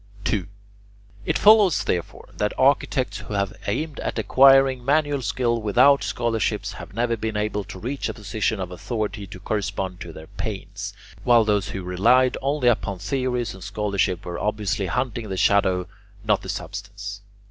2. 0.23 0.47
It 1.27 1.37
follows, 1.37 1.83
therefore, 1.83 2.29
that 2.35 2.57
architects 2.57 3.19
who 3.19 3.35
have 3.35 3.53
aimed 3.67 3.99
at 3.99 4.17
acquiring 4.17 4.83
manual 4.83 5.21
skill 5.21 5.61
without 5.61 6.03
scholarship 6.03 6.65
have 6.65 6.95
never 6.95 7.15
been 7.15 7.37
able 7.37 7.63
to 7.63 7.77
reach 7.77 8.09
a 8.09 8.13
position 8.15 8.59
of 8.59 8.71
authority 8.71 9.27
to 9.27 9.39
correspond 9.39 9.99
to 9.99 10.11
their 10.11 10.25
pains, 10.25 10.95
while 11.23 11.45
those 11.45 11.69
who 11.69 11.83
relied 11.83 12.35
only 12.41 12.67
upon 12.67 12.97
theories 12.97 13.53
and 13.53 13.63
scholarship 13.63 14.25
were 14.25 14.39
obviously 14.39 14.87
hunting 14.87 15.29
the 15.29 15.37
shadow, 15.37 15.87
not 16.25 16.41
the 16.41 16.49
substance. 16.49 17.21